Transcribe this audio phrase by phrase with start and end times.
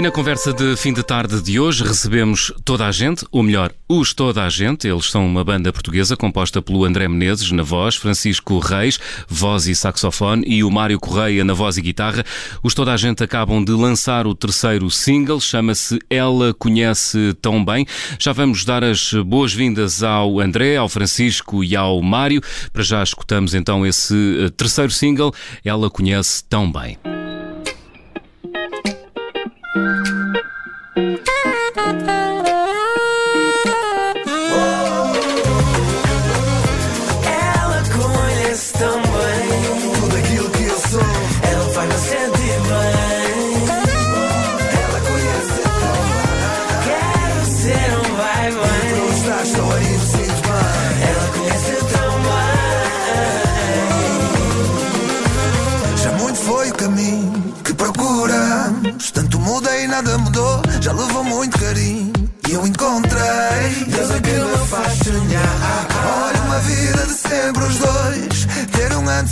[0.00, 3.70] E na conversa de fim de tarde de hoje recebemos toda a gente, ou melhor,
[3.86, 4.88] os toda a gente.
[4.88, 8.98] Eles são uma banda portuguesa composta pelo André Menezes na voz, Francisco Reis,
[9.28, 12.24] voz e saxofone, e o Mário Correia na voz e guitarra.
[12.62, 17.86] Os toda a gente acabam de lançar o terceiro single, chama-se Ela Conhece Tão Bem.
[18.18, 22.40] Já vamos dar as boas-vindas ao André, ao Francisco e ao Mário.
[22.72, 27.19] Para já escutamos então esse eh, terceiro single, Ela Conhece Tão Bem.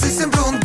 [0.09, 0.58] Ter um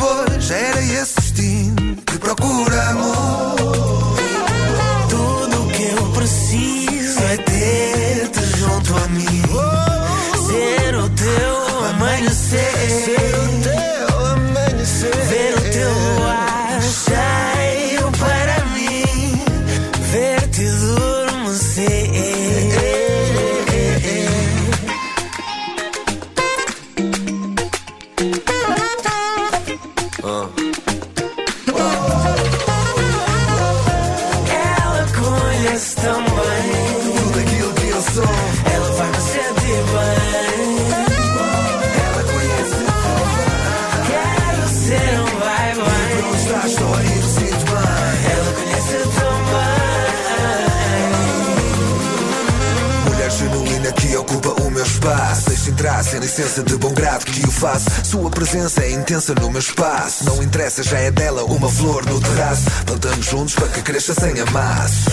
[55.04, 57.86] Deixa entrar sem licença de bom grado que o faço.
[58.06, 60.24] Sua presença é intensa no meu espaço.
[60.24, 62.64] Não interessa, já é dela uma flor no terraço.
[62.86, 65.10] Plantamos juntos para que cresça sem amasso.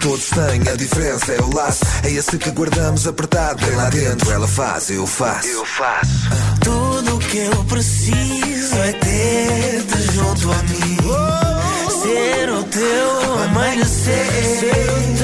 [0.00, 1.84] Todos têm, a diferença é o laço.
[2.02, 4.30] É esse que guardamos apertado bem lá dentro.
[4.30, 5.46] Ela faz, eu faço.
[5.46, 6.10] Eu faço.
[6.60, 10.96] Tudo o que eu preciso é ter-te junto a mim.
[12.02, 15.14] Ser o teu amanhecer.
[15.14, 15.17] o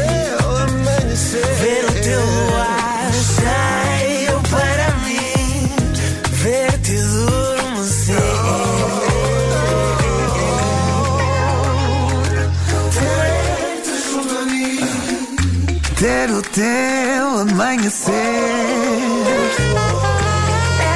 [16.05, 18.13] Ter o teu amanhecer.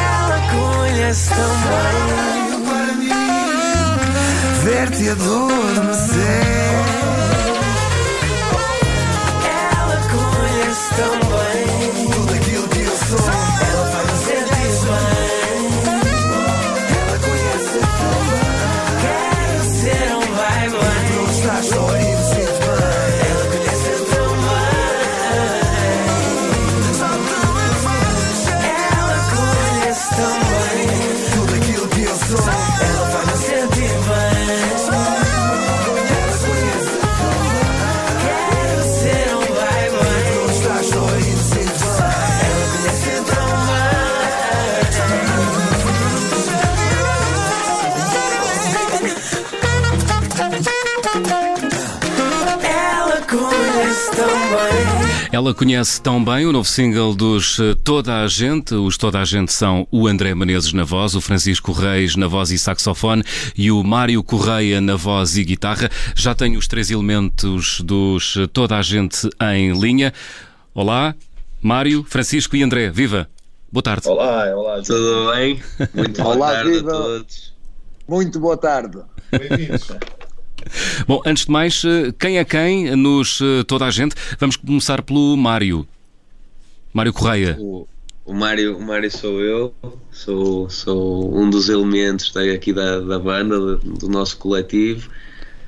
[0.04, 3.08] Ela conhece tão bem.
[4.64, 6.97] Ver-te adormecer
[55.38, 58.74] Ela conhece tão bem o novo single dos eh, Toda a Gente.
[58.74, 62.50] Os Toda a Gente são o André Menezes na voz, o Francisco Reis na voz
[62.50, 63.22] e saxofone
[63.56, 65.88] e o Mário Correia na voz e guitarra.
[66.16, 70.12] Já tenho os três elementos dos eh, Toda a Gente em linha.
[70.74, 71.14] Olá,
[71.62, 72.90] Mário, Francisco e André.
[72.90, 73.30] Viva!
[73.70, 74.08] Boa tarde.
[74.08, 75.62] Olá, olá, Tudo bem?
[75.94, 76.90] Muito boa Olá, tarde viva.
[76.90, 77.54] a todos.
[78.08, 78.98] Muito boa tarde.
[79.30, 79.86] bem-vindos.
[81.06, 84.14] Bom, antes de mais, eh, quem é quem nos eh, Toda a Gente?
[84.38, 85.86] Vamos começar pelo Mário.
[86.92, 87.56] Mário Correia.
[87.58, 87.86] O,
[88.24, 89.74] o, Mário, o Mário sou eu,
[90.10, 95.08] sou, sou um dos elementos aqui da, da banda, do, nosso coletivo.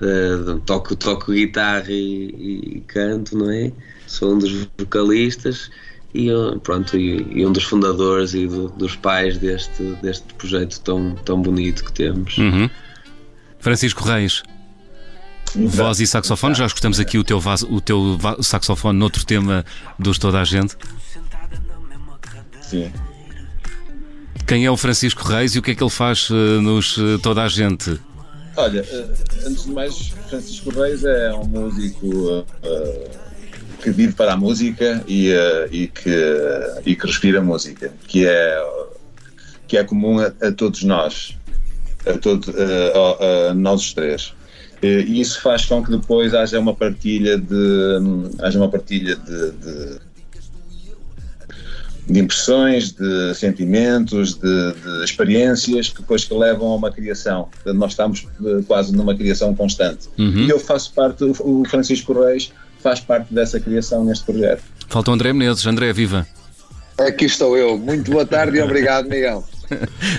[0.01, 3.71] De- toco, toco guitarra e, e canto, não é?
[4.07, 5.71] Sou um dos vocalistas
[6.15, 6.29] e,
[6.63, 11.41] pronto, e, e um dos fundadores e do- dos pais deste, deste projeto tão, tão
[11.43, 12.37] bonito que temos.
[12.39, 12.69] Uhum.
[13.59, 14.43] Francisco Reis.
[15.57, 19.65] Voz e saxofone, já escutamos aqui o teu, vas- o teu saxofone noutro tema
[19.99, 20.77] dos Toda a Gente.
[22.63, 22.93] Sim.
[24.47, 27.19] Quem é o Francisco Reis e o que é que ele faz eh, nos eh,
[27.23, 27.99] Toda a Gente?
[28.57, 32.47] Olha, uh, antes de mais, Francisco Reis é um músico uh,
[33.83, 35.31] que vive para a música e,
[35.71, 36.11] e, que,
[36.85, 38.63] e que respira música, que é,
[39.69, 41.37] que é comum a, a todos nós,
[42.05, 44.35] a, todo, a, a nós os três.
[44.83, 47.99] E isso faz com que depois haja uma partilha de,
[48.41, 49.99] haja uma partilha de, de,
[52.07, 57.49] de impressões, de sentimentos, de, de, experiências que depois que levam a uma criação.
[57.67, 60.09] Nós estamos eh, quase numa criação constante.
[60.19, 60.47] Uhum.
[60.47, 62.51] E eu faço parte, o Francisco Reis
[62.83, 64.63] faz parte dessa criação neste projeto.
[64.89, 65.67] Falta o André Menezes.
[65.67, 66.27] André, viva!
[66.99, 67.79] Aqui estou eu.
[67.79, 69.45] Muito boa tarde e obrigado, Miguel.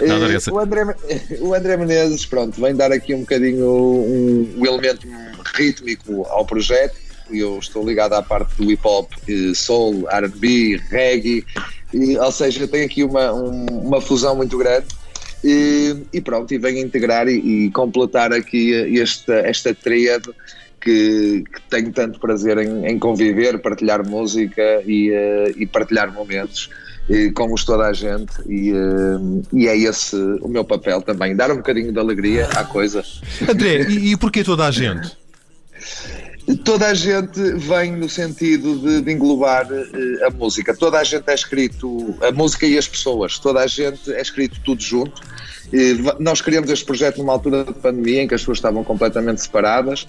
[0.07, 0.95] Nada o, André,
[1.39, 5.07] o André Menezes, pronto, vem dar aqui um bocadinho um, um elemento
[5.55, 6.95] rítmico ao projeto.
[7.29, 9.11] Eu estou ligado à parte do hip hop,
[9.55, 11.45] soul, RB, reggae,
[11.93, 14.87] e, ou seja, tem aqui uma, um, uma fusão muito grande.
[15.43, 20.29] E, e, pronto, e vem integrar e, e completar aqui esta, esta tríade
[20.79, 26.69] que, que, tenho tanto prazer em, em conviver, partilhar música e, uh, e partilhar momentos
[27.35, 31.57] como toda a gente, e, uh, e é esse o meu papel também, dar um
[31.57, 33.03] bocadinho de alegria à coisa.
[33.49, 35.17] André, e, e porquê toda a gente?
[36.63, 40.75] Toda a gente vem no sentido de, de englobar uh, a música.
[40.75, 44.59] Toda a gente é escrito, a música e as pessoas, toda a gente é escrito
[44.63, 45.21] tudo junto.
[45.67, 49.41] Uh, nós criamos este projeto numa altura de pandemia em que as pessoas estavam completamente
[49.41, 50.07] separadas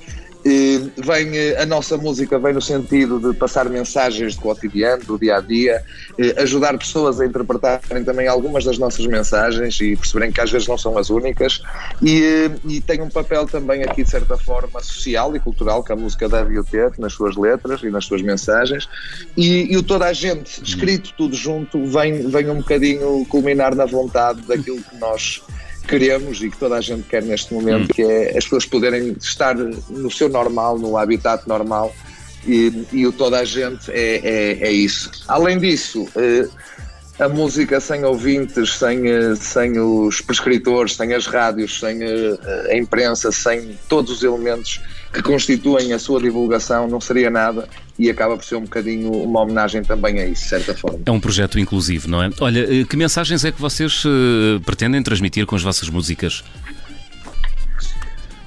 [0.97, 5.37] vem, eh, a nossa música vem no sentido de passar mensagens do cotidiano, do dia
[5.37, 5.83] a dia,
[6.19, 10.67] eh, ajudar pessoas a interpretarem também algumas das nossas mensagens e perceberem que às vezes
[10.67, 11.63] não são as únicas.
[12.01, 15.93] E, eh, e tem um papel também aqui, de certa forma, social e cultural que
[15.93, 18.89] a música deve ter nas suas letras e nas suas mensagens.
[19.37, 23.87] E, e o toda a gente, escrito tudo junto, vem, vem um bocadinho culminar na
[23.87, 25.43] vontade daquilo que nós
[25.87, 27.95] queremos e que toda a gente quer neste momento, hum.
[27.95, 31.95] que é as pessoas poderem estar no seu normal, no habitat normal,
[32.47, 35.11] e, e o toda a gente é, é, é isso.
[35.29, 36.49] Além disso, eh,
[37.19, 42.77] a música sem ouvintes, sem, eh, sem os prescritores, sem as rádios, sem a, a
[42.77, 44.81] imprensa, sem todos os elementos
[45.13, 47.69] que constituem a sua divulgação, não seria nada
[47.99, 51.01] e acaba por ser um bocadinho uma homenagem também a isso, de certa forma.
[51.05, 52.31] É um projeto inclusivo, não é?
[52.41, 56.43] Olha, eh, que mensagens é que vocês uh, pretendem transmitir com as vossas músicas?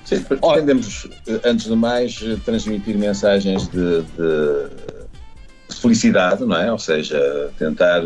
[0.04, 1.08] Sim, pretendemos,
[1.44, 6.72] antes de mais, transmitir mensagens de, de felicidade, não é?
[6.72, 8.02] Ou seja, tentar.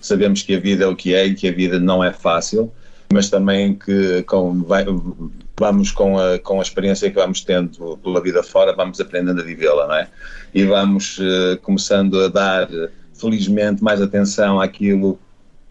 [0.00, 2.72] Sabemos que a vida é o que é e que a vida não é fácil,
[3.12, 4.84] mas também que com, vai,
[5.58, 9.44] vamos com a, com a experiência que vamos tendo pela vida fora, vamos aprendendo a
[9.44, 10.08] vivê-la, não é?
[10.54, 12.68] E vamos uh, começando a dar,
[13.14, 15.18] felizmente, mais atenção àquilo,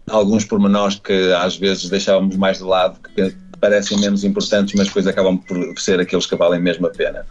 [0.08, 5.06] alguns pormenores que às vezes deixávamos mais de lado, que parecem menos importantes, mas depois
[5.06, 7.26] acabam por ser aqueles que valem mesmo a pena.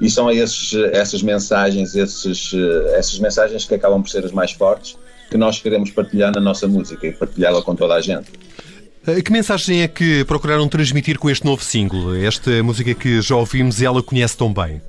[0.00, 4.52] E são esses, essas mensagens, esses, eh, essas mensagens que acabam por ser as mais
[4.52, 4.96] fortes,
[5.30, 8.30] que nós queremos partilhar na nossa música e partilhá-la com toda a gente.
[9.06, 12.14] Eh, que mensagem é que procuraram transmitir com este novo single?
[12.14, 14.80] Esta música que já ouvimos e ela conhece tão bem.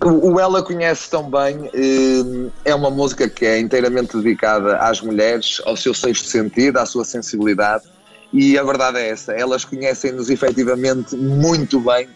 [0.00, 5.60] O Ela Conhece Tão Bem eh, é uma música que é inteiramente dedicada às mulheres,
[5.66, 7.84] ao seu sexto sentido, à sua sensibilidade,
[8.32, 12.08] e a verdade é essa, elas conhecem-nos efetivamente muito bem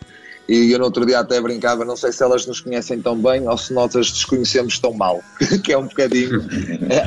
[0.52, 3.48] e eu no outro dia até brincava, não sei se elas nos conhecem tão bem
[3.48, 5.22] ou se nós as desconhecemos tão mal,
[5.64, 6.44] que é um bocadinho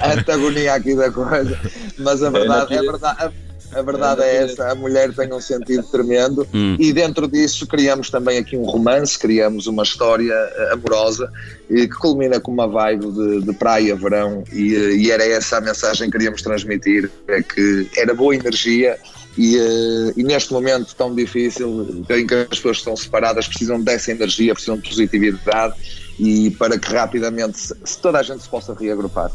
[0.01, 1.59] a antagonia aqui da coisa.
[1.99, 5.39] Mas a verdade, é, a verdade, a, a verdade é essa, a mulher tem um
[5.39, 6.75] sentido tremendo hum.
[6.79, 11.31] e dentro disso criamos também aqui um romance, criamos uma história eh, amorosa
[11.67, 15.61] que culmina com uma vibe de, de praia, verão e, eh, e era essa a
[15.61, 18.97] mensagem que queríamos transmitir, é que era boa energia
[19.37, 24.11] e, uh, e, neste momento tão difícil, em que as pessoas estão separadas, precisam dessa
[24.11, 25.75] energia, precisam de positividade
[26.17, 29.31] e para que rapidamente se toda a gente se possa reagrupar.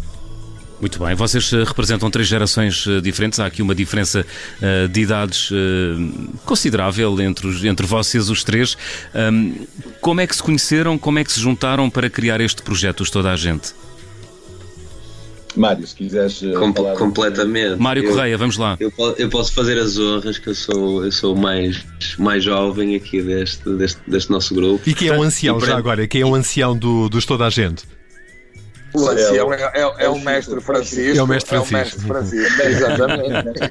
[0.80, 4.24] Muito bem, vocês eh, representam três gerações eh, diferentes, há aqui uma diferença
[4.90, 5.50] de idades
[6.46, 8.78] considerável entre, os, entre vocês os três.
[10.00, 13.10] Como é que se conheceram, como é que se juntaram para criar este projeto, os
[13.10, 13.74] Toda a Gente?
[15.56, 16.42] Mário, se quiseres.
[16.42, 17.76] Eh, Com, completamente.
[17.76, 18.76] Mário eu, Correia, vamos lá.
[18.78, 21.84] Eu, eu, posso fazer as honras, que eu sou, eu sou mais,
[22.18, 24.88] mais jovem aqui deste, deste, deste nosso grupo.
[24.88, 26.06] E quem é o ancião, já agora?
[26.06, 27.84] Quem é o ancião do, dos Toda a Gente?
[28.92, 31.18] O ancião é, é, é, o mestre Francisco.
[31.18, 31.74] É o mestre Francisco.
[31.74, 33.70] É o mestre Francisco, exatamente.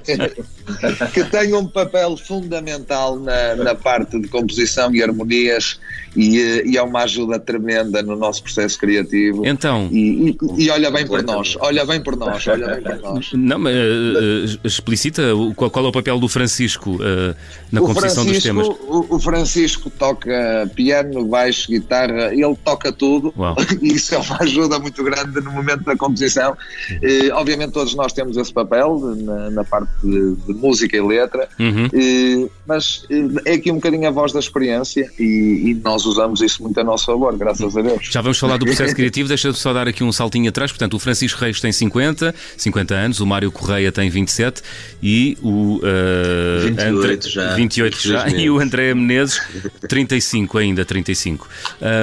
[1.14, 5.80] que tem um papel fundamental na, na parte de composição e harmonias
[6.16, 9.46] e, eh, e é uma ajuda tremenda no nosso processo criativo.
[9.46, 9.90] Então.
[9.92, 13.32] E, e, e olha bem por nós, olha bem por nós, olha bem por nós.
[13.36, 17.36] Não, mas uh, explicita o- qual, qual é o papel do Francisco uh,
[17.72, 18.68] na composição dos temas.
[18.68, 23.56] O, o Francisco toca piano, baixo, guitarra, ele toca tudo Uau.
[23.82, 25.09] e isso é uma ajuda muito grande
[25.42, 26.58] no momento da composição.
[27.02, 31.48] Eh, obviamente todos nós temos esse papel na, na parte de, de música e letra,
[31.60, 31.88] Uhum.
[31.94, 35.24] eh, mas eh, é aqui um bocadinho a voz da experiência e,
[35.72, 38.08] e nós usamos isso muito a nosso favor, graças a Deus.
[38.12, 40.72] Já vamos falar do processo criativo, deixa-me só dar aqui um saltinho atrás.
[40.72, 44.62] Portanto, o Francisco Reis tem 50, 50 anos, o Mário Correia tem 27
[45.02, 45.78] e o.
[45.78, 49.40] uh, 28 já, 28 já, e o André Menezes,
[49.88, 51.48] 35 ainda, 35.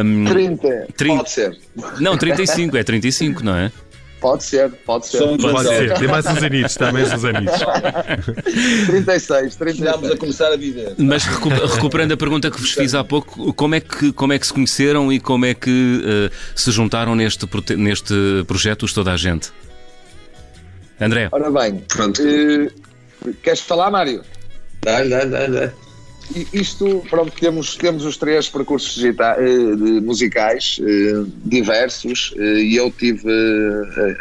[0.04, 1.56] Um, 30, Trin- pode ser,
[2.00, 2.86] não, 35, é 35,
[3.44, 3.70] não é?
[4.18, 5.18] pode ser, pode ser.
[5.18, 5.94] Somos Pode ser.
[5.98, 7.60] Tem mais uns anitos, está mais uns anitos.
[8.86, 10.10] 36, Estamos 36.
[10.12, 10.94] a começar a viver.
[10.98, 14.38] Mas recu- recuperando a pergunta que vos fiz há pouco, como é que, como é
[14.38, 15.70] que se conheceram e como é que
[16.30, 18.14] uh, se juntaram neste, neste
[18.48, 19.52] projeto Os Toda a Gente?
[21.00, 22.20] André, Ora bem, Pronto.
[22.22, 22.68] eh,
[23.42, 24.22] queres falar, Mário?
[24.82, 25.72] Dá, dá, dá, dá.
[26.52, 32.90] Isto, pronto, temos, temos os três percursos digita- eh, musicais eh, diversos eh, e eu
[32.90, 33.30] tive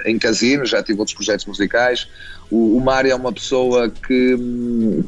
[0.06, 2.08] em casino, já tive outros projetos musicais.
[2.52, 4.38] O, o Mário é uma pessoa que,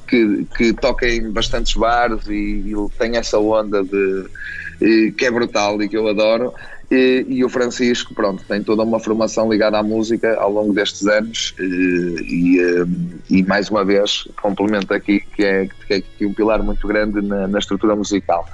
[0.07, 5.81] que, que toca em bastantes bares e ele tem essa onda de que é brutal
[5.81, 6.53] e que eu adoro.
[6.89, 11.05] E, e o Francisco, pronto, tem toda uma formação ligada à música ao longo destes
[11.05, 12.85] anos eh, e, eh,
[13.29, 17.21] e mais uma vez complemento aqui que é, que é aqui um pilar muito grande
[17.21, 18.47] na, na estrutura musical.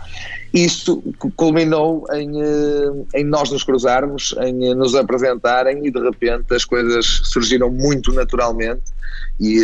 [0.51, 5.99] Isso cu- culminou em, eh, em nós nos cruzarmos, em eh, nos apresentarem e de
[5.99, 8.81] repente as coisas surgiram muito naturalmente
[9.39, 9.59] e,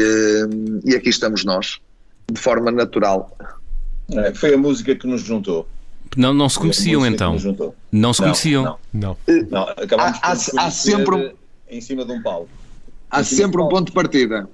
[0.85, 1.79] e aqui estamos nós,
[2.31, 3.35] de forma natural.
[4.11, 5.67] É, foi a música que nos juntou.
[6.17, 7.37] Não, não se conheciam então?
[7.91, 8.63] Não se Não, conheciam?
[8.63, 9.17] Não, Não.
[9.49, 11.31] não, acabamos Há- há- por há conhecer sempre um-
[11.69, 12.49] em cima de um palco.
[13.11, 14.47] Há sempre um ponto de partida.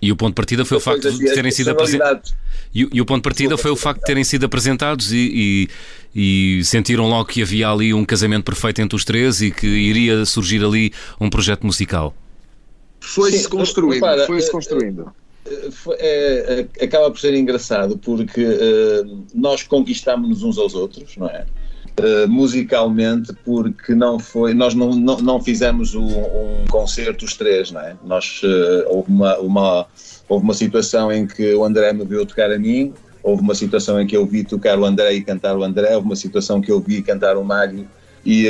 [0.00, 2.34] E o ponto de partida foi o facto de terem sido apresentados.
[2.74, 5.68] E, o- e o ponto de partida foi o facto de terem sido apresentados e,
[6.14, 9.66] e- e sentiram logo que havia ali um casamento perfeito entre os três e que
[9.66, 12.14] iria surgir ali um projeto musical.
[13.00, 15.12] Foi-se construindo, foi-se eh, construindo.
[15.44, 19.02] É, é, acaba por ser engraçado porque eh,
[19.34, 21.44] nós conquistámos-nos uns aos outros, não é?
[21.96, 27.72] Eh, musicalmente, porque não foi, nós não, não, não fizemos um, um concerto os três,
[27.72, 27.96] não é?
[28.04, 29.86] Nós eh, houve uma, uma
[30.28, 34.00] houve uma situação em que o André me viu tocar a mim, houve uma situação
[34.00, 36.70] em que eu vi tocar o André e cantar o André, houve uma situação que
[36.70, 37.86] eu vi cantar o Mário
[38.24, 38.46] e,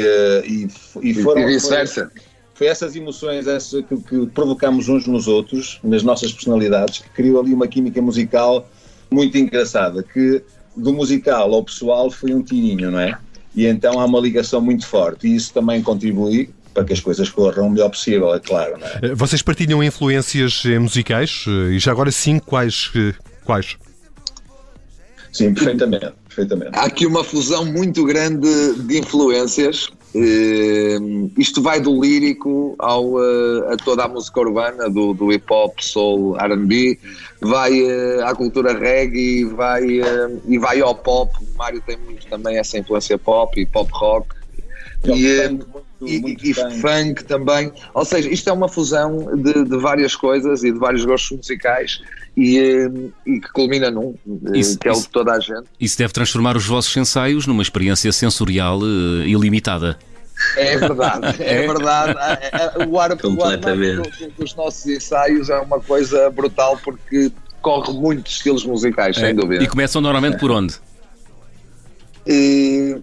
[0.47, 0.69] e,
[1.03, 2.13] e foram e vice-versa.
[2.55, 7.41] Foi essas emoções essa que, que provocamos uns nos outros, nas nossas personalidades, que criou
[7.41, 8.69] ali uma química musical
[9.11, 10.43] muito engraçada, que
[10.77, 13.17] do musical ao pessoal foi um tirinho, não é?
[13.55, 17.29] E então há uma ligação muito forte e isso também contribui para que as coisas
[17.29, 19.01] corram o melhor possível, é claro, não é?
[19.03, 21.45] Eh, Vocês partilham influências eh, musicais?
[21.47, 22.91] Eh, E já agora sim, quais?
[23.45, 23.77] Quais?
[25.31, 26.71] Sim, perfeitamente, perfeitamente.
[26.75, 29.89] Há aqui uma fusão muito grande de influências.
[30.15, 30.99] Eh,
[31.39, 35.81] isto vai do lírico ao, eh, a toda a música urbana, do, do hip hop,
[35.81, 36.99] soul, RB,
[37.41, 41.33] vai eh, à cultura reggae vai, eh, e vai ao pop.
[41.41, 44.43] O Mário tem muito também essa influência pop e pop rock.
[45.05, 45.67] E, Muito,
[46.03, 46.81] e, muito e funk.
[46.81, 47.73] funk também.
[47.93, 52.01] Ou seja, isto é uma fusão de, de várias coisas e de vários gostos musicais
[52.37, 52.91] e, eh,
[53.27, 54.15] e que culmina num,
[54.55, 55.65] eh, Isso- que é o de toda a gente.
[55.81, 59.99] Isso deve transformar os vossos ensaios numa experiência sensorial eh, ilimitada.
[60.57, 62.19] É verdade, é verdade.
[62.43, 62.51] É-
[62.83, 64.03] é- O ar, o ar do-
[64.39, 69.63] dos nossos ensaios é uma coisa brutal porque corre muitos estilos musicais, sem Eh, dúvida.
[69.63, 70.75] E começam normalmente por onde?
[72.27, 72.97] E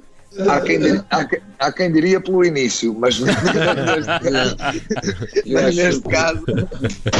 [0.47, 1.27] há, quem, di- há,
[1.59, 4.57] há quem diria pelo início, mas neste caso,
[5.45, 6.43] mas neste caso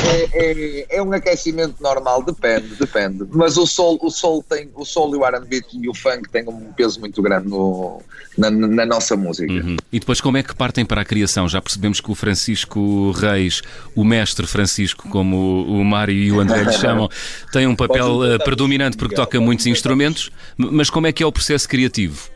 [0.03, 3.25] é, é- é um aquecimento normal, depende, depende.
[3.31, 6.47] Mas o soul, o soul, tem, o soul e o R&B e o funk têm
[6.47, 8.01] um peso muito grande no-
[8.37, 9.51] na, na nossa música.
[9.51, 9.75] Uhum.
[9.91, 11.47] E depois como é que partem para a criação?
[11.49, 13.61] Já percebemos que o Francisco Reis,
[13.95, 17.09] o mestre Francisco, como o Mário e o André lhe chamam,
[17.51, 21.31] tem um papel eh, predominante porque toca muitos instrumentos, mas como é que é o
[21.31, 22.29] processo criativo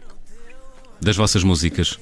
[1.04, 2.00] das vossas músicas?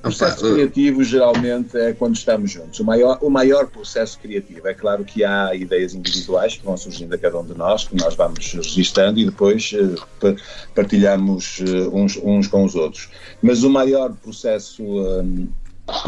[0.00, 2.80] O processo criativo geralmente é quando estamos juntos.
[2.80, 4.66] O maior, o maior processo criativo.
[4.66, 7.96] É claro que há ideias individuais que vão surgindo a cada um de nós, que
[7.96, 10.34] nós vamos registando e depois eh, pa-
[10.74, 13.10] partilhamos eh, uns, uns com os outros.
[13.40, 15.46] Mas o maior processo hum,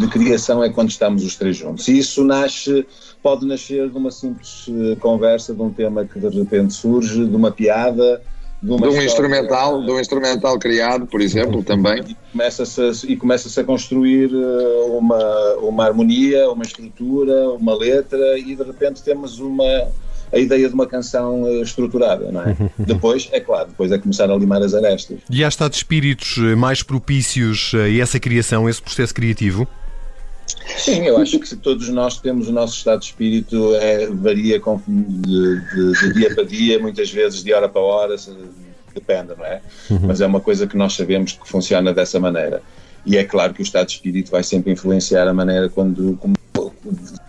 [0.01, 1.87] de criação é quando estamos os três juntos.
[1.87, 2.85] E isso nasce,
[3.23, 7.37] pode nascer de uma simples eh, conversa, de um tema que de repente surge, de
[7.37, 8.21] uma piada,
[8.65, 12.03] de, de um instrumental, de um instrumental criado, por exemplo, também.
[12.09, 18.39] E começa-se a, e começa a construir eh, uma, uma harmonia, uma estrutura, uma letra
[18.39, 19.65] e de repente temos uma
[20.33, 22.57] a ideia de uma canção eh, estruturada, não é?
[22.79, 25.19] depois, é claro, depois é começar a limar as arestas.
[25.31, 29.69] E há estado de espíritos eh, mais propícios a essa criação, esse processo criativo?
[30.77, 34.81] Sim, eu acho que todos nós temos o nosso estado de espírito, é, varia com,
[34.87, 38.17] de, de, de, dia para dia, muitas vezes de hora para hora,
[38.95, 39.61] depende, não é?
[39.91, 40.01] Uhum.
[40.03, 42.63] Mas é uma coisa que nós sabemos que funciona dessa maneira.
[43.07, 46.35] E é claro que o estado de espírito vai sempre influenciar a maneira quando, como,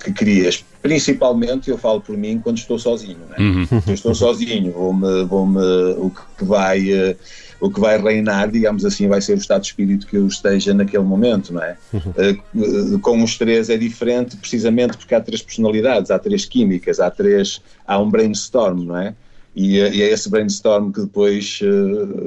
[0.03, 0.63] que crias.
[0.82, 3.17] Principalmente, eu falo por mim, quando estou sozinho.
[3.29, 3.36] Né?
[3.39, 3.67] Uhum.
[3.88, 5.60] Eu estou sozinho, vou-me, vou-me,
[5.98, 7.15] o que vai, eh,
[7.59, 10.74] o que vai reinar, digamos assim, vai ser o estado de espírito que eu esteja
[10.74, 11.77] naquele momento, não é?
[11.93, 12.13] Uhum.
[12.17, 17.09] Eh, com os três é diferente, precisamente porque há três personalidades, há três químicas, há
[17.09, 19.15] três, há um brainstorm, não é?
[19.55, 21.59] E, eh, e, é esse brainstorm que depois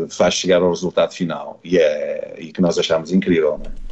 [0.08, 3.58] faz chegar ao resultado final e, é, e que nós achamos incrível.
[3.58, 3.87] Não é?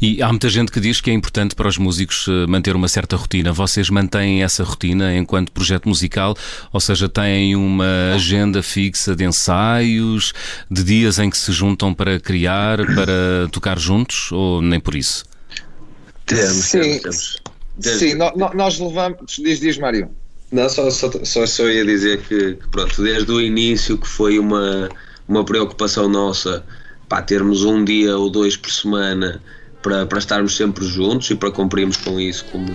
[0.00, 2.88] E há muita gente que diz que é importante para os músicos eh, manter uma
[2.88, 3.52] certa rotina.
[3.52, 6.36] Vocês mantêm essa rotina enquanto projeto musical?
[6.72, 10.32] Ou seja, têm uma agenda fixa de ensaios,
[10.70, 14.30] de dias em que se juntam para criar, para tocar juntos?
[14.32, 15.24] Ou nem por isso?
[16.24, 17.36] Temos, sim, temos.
[17.80, 18.14] Sim,
[18.54, 19.36] nós levamos.
[19.38, 20.10] Diz, diz, Mário.
[20.50, 24.38] Não, só, só, só, só ia dizer que, que, pronto, desde o início que foi
[24.38, 24.88] uma,
[25.28, 26.64] uma preocupação nossa
[27.08, 29.42] para termos um dia ou dois por semana
[29.86, 32.66] para, para estarmos sempre juntos e para cumprirmos com isso como,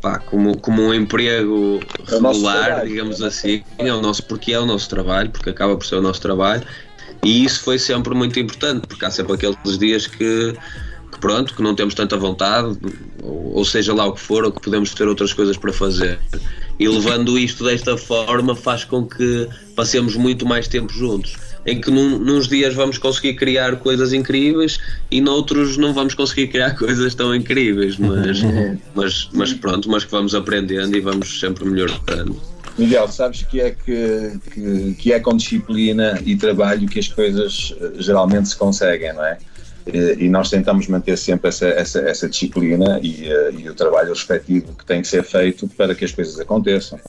[0.00, 4.54] pá, como, como um emprego é regular, trabalho, digamos é assim, é o nosso, porque
[4.54, 6.62] é o nosso trabalho, porque acaba por ser o nosso trabalho,
[7.22, 10.54] e isso foi sempre muito importante, porque há sempre aqueles dias que,
[11.12, 12.78] que pronto, que não temos tanta vontade,
[13.22, 16.18] ou, ou, seja lá o que for, ou que podemos ter outras coisas para fazer.
[16.78, 19.46] E levando isto desta forma faz com que
[19.76, 24.78] passemos muito mais tempo juntos em que num, nos dias vamos conseguir criar coisas incríveis
[25.10, 28.40] e noutros não vamos conseguir criar coisas tão incríveis, mas,
[28.94, 32.40] mas, mas pronto, mas que vamos aprendendo e vamos sempre melhorando.
[32.78, 37.74] Miguel, sabes que é que, que, que, é com disciplina e trabalho que as coisas
[37.80, 39.36] eh, geralmente se conseguem, não é?
[39.84, 44.10] E, e nós tentamos manter sempre essa, essa, essa disciplina e, eh, e, o trabalho
[44.10, 47.00] respectivo que tem que ser feito para que as coisas aconteçam.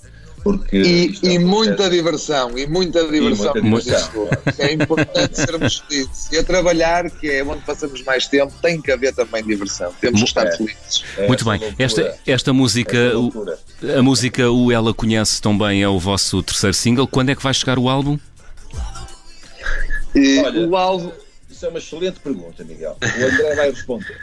[0.43, 3.53] Porque e, e muita diversão, e muita diversão.
[3.55, 4.29] E muita diversão.
[4.57, 6.31] É importante sermos felizes.
[6.31, 9.93] E a trabalhar, que é onde passamos mais tempo, tem que haver também diversão.
[9.99, 10.51] Temos que estar é.
[10.55, 11.03] felizes.
[11.17, 11.59] É Muito bem.
[11.59, 12.97] Loucura, esta, esta música,
[13.97, 17.07] a música O Ela Conhece também é o vosso terceiro single.
[17.07, 18.17] Quando é que vai chegar o álbum?
[20.15, 21.11] E, Olha, o álbum.
[21.49, 22.97] Isso é uma excelente pergunta, Miguel.
[23.01, 24.17] O André vai responder.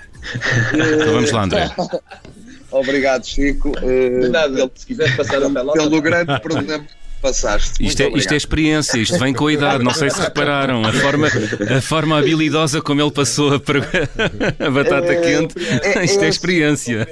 [0.73, 1.71] então vamos lá, André.
[2.79, 3.73] Obrigado, Chico.
[3.81, 5.79] De nada, se quiser passar a pelota.
[5.79, 7.85] Pelo grande problema que passaste.
[7.85, 10.85] Isto é, isto é, experiência, isto vem com a idade, não sei se repararam.
[10.85, 11.29] A forma,
[11.77, 16.29] a forma habilidosa como ele passou a, a batata é, quente, é, é, isto é
[16.29, 17.09] experiência.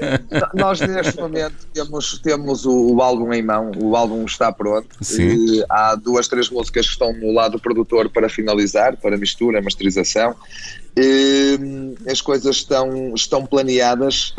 [0.55, 4.88] Nós neste momento temos, temos o, o, álbum em mão, o álbum está pronto.
[5.00, 5.62] Sim.
[5.68, 10.35] há duas, três músicas que estão no lado do produtor para finalizar, para mistura, masterização.
[10.96, 11.59] E,
[12.09, 14.35] as coisas estão, estão planeadas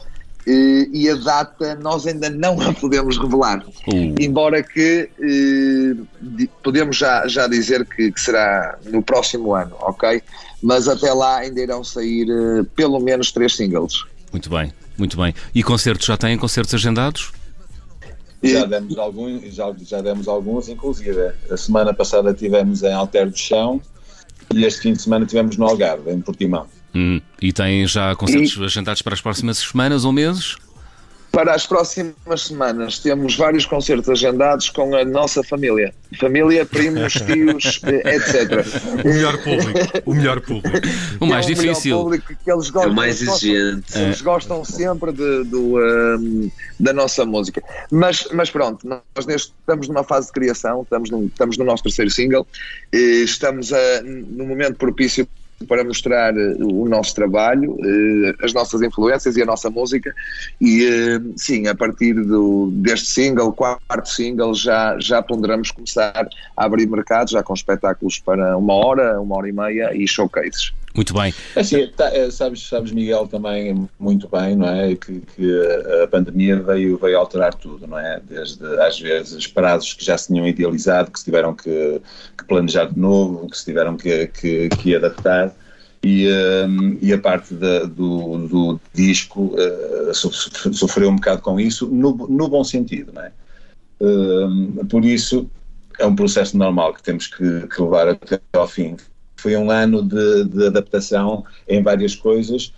[0.46, 3.66] e, e a data nós ainda não a podemos revelar.
[3.88, 4.16] Uh.
[4.20, 10.22] Embora que eh, podemos já, já dizer que, que, será no próximo ano, ok?
[10.62, 14.06] Mas até lá ainda irão sair eh, pelo menos três singles.
[14.32, 15.34] Muito bem, muito bem.
[15.54, 17.32] E concertos já têm concertos agendados?
[18.44, 21.32] Já demos alguns, já, já demos alguns, inclusive.
[21.50, 23.82] A semana passada tivemos em Alter do Chão
[24.54, 26.68] e este fim de semana tivemos no Algarve, em Portimão.
[26.96, 28.64] Hum, e tem já concertos e...
[28.64, 30.56] agendados para as próximas semanas ou meses?
[31.30, 35.94] Para as próximas semanas temos vários concertos agendados com a nossa família.
[36.18, 38.66] Família, primos, tios, etc.
[39.04, 39.80] O melhor público.
[40.06, 40.88] O melhor público.
[41.20, 41.98] O mais é o difícil.
[41.98, 43.82] Público que eles gostam, é o mais exigente.
[43.82, 47.62] Gostam, eles gostam sempre de, do, um, da nossa música.
[47.92, 51.84] Mas, mas pronto, nós neste, estamos numa fase de criação, estamos no, estamos no nosso
[51.84, 52.48] terceiro single,
[52.94, 55.28] estamos a, no momento propício
[55.68, 60.14] para mostrar eh, o nosso trabalho, eh, as nossas influências e a nossa música.
[60.60, 66.66] E eh, sim, a partir do, deste single, quarto single, já, já ponderamos começar a
[66.66, 70.74] abrir mercados, já com espetáculos para uma hora, uma hora e meia e showcases.
[70.96, 71.34] Muito bem.
[71.56, 74.96] É assim, tá, sabes, sabes, Miguel, também muito bem, não é?
[74.96, 75.62] Que, que,
[76.02, 78.22] a pandemia veio, veio alterar tudo, não é?
[78.22, 82.02] Desde, às vezes, prazos que já se tinham idealizado, que se tiveram que,
[82.38, 85.54] que planejar de novo, que se tiveram que, que, que adaptar.
[86.02, 90.14] e, uh, e a parte da, do, do, disco uh,
[90.74, 93.32] sofreu um bocado com isso, no, no bom sentido, não é?
[94.00, 95.50] Uh, por isso
[96.00, 98.96] é um processo normal que temos que, que levar até ao fim.
[99.46, 102.74] Foi um ano de, de, adaptação em várias coisas,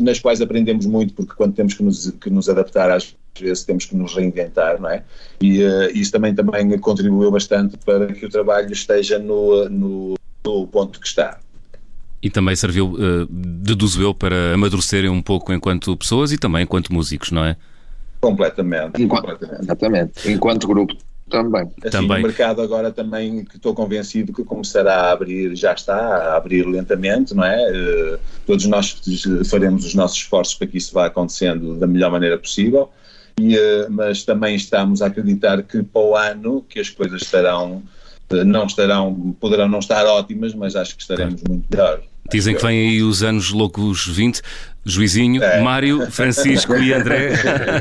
[0.00, 3.84] nas quais aprendemos muito, porque quando temos que nos, que nos adaptar às vezes temos
[3.84, 5.04] que nos reinventar, não é?
[5.42, 10.66] E uh, isso também, também contribuiu bastante para que o trabalho esteja no, no, no
[10.68, 11.38] ponto que está.
[12.22, 16.94] E também serviu, uh, deduzo eu, para amadurecerem um pouco enquanto pessoas e também enquanto
[16.94, 17.58] músicos, não é?
[18.22, 19.02] Completamente.
[19.02, 19.62] Enquanto, completamente.
[19.64, 20.32] Exatamente.
[20.32, 20.96] Enquanto grupo
[21.28, 21.62] também.
[21.82, 22.18] Assim, também.
[22.18, 26.64] O mercado agora também, que estou convencido que começará a abrir, já está a abrir
[26.64, 27.72] lentamente, não é?
[27.72, 29.00] Uh, todos nós
[29.50, 32.90] faremos os nossos esforços para que isso vá acontecendo da melhor maneira possível,
[33.38, 37.82] e, uh, mas também estamos a acreditar que para o ano que as coisas estarão,
[38.32, 42.02] uh, não estarão, poderão não estar ótimas, mas acho que estaremos muito melhor.
[42.30, 44.40] Dizem que vêm aí os anos loucos 20.
[44.88, 45.60] Juizinho, é.
[45.60, 47.32] Mário, Francisco e André,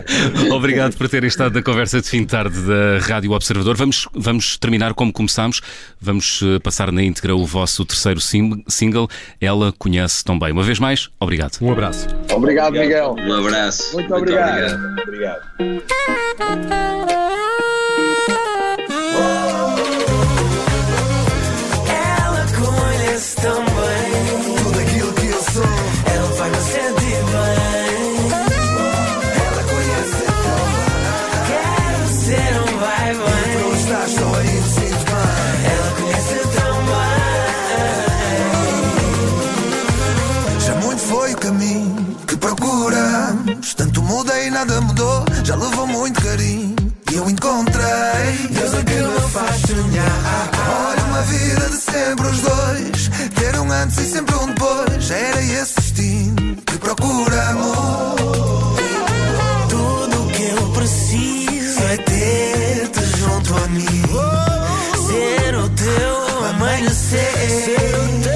[0.51, 3.77] obrigado por terem estado na conversa de fim de tarde da Rádio Observador.
[3.77, 5.61] Vamos, vamos terminar como começamos,
[6.01, 9.07] vamos eh, passar na íntegra o vosso terceiro single,
[9.39, 10.51] Ela Conhece Tão Bem.
[10.51, 11.59] Uma vez mais, obrigado.
[11.61, 12.07] Um abraço.
[12.33, 13.15] Obrigado, Miguel.
[13.19, 13.93] Um abraço.
[13.93, 14.97] Muito, Muito obrigado.
[15.03, 15.43] obrigado.
[16.39, 17.64] obrigado.
[61.81, 64.01] É ter-te junto a mim.
[65.07, 68.34] Ser o teu amanhecer.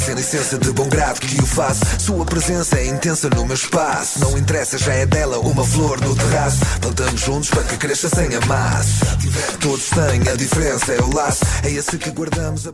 [0.00, 1.80] Sem licença de bom grado que o faço.
[2.00, 4.18] Sua presença é intensa no meu espaço.
[4.20, 6.58] Não interessa, já é dela uma flor no terraço.
[6.80, 9.04] Plantamos juntos para que cresça sem amasso.
[9.60, 11.44] Todos têm a diferença, é o laço.
[11.64, 12.72] É esse que guardamos a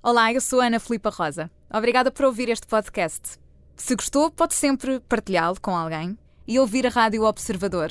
[0.00, 1.50] Olá, eu sou Ana Filipa Rosa.
[1.70, 3.38] Obrigada por ouvir este podcast.
[3.76, 7.90] Se gostou, pode sempre partilhá-lo com alguém e ouvir a Rádio Observador.